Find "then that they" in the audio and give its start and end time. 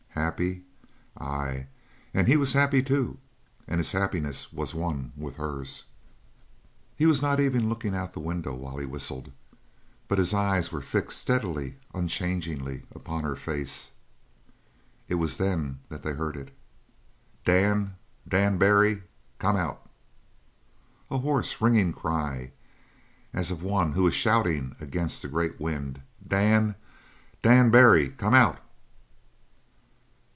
15.37-16.11